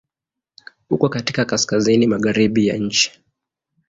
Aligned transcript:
Uko 0.89 1.09
katika 1.09 1.45
kaskazini-magharibi 1.45 2.67
ya 2.67 2.77
nchi. 2.77 3.11